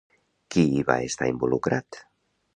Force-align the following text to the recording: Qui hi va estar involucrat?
Qui 0.55 0.63
hi 0.77 0.81
va 0.87 0.95
estar 1.11 1.29
involucrat? 1.35 2.03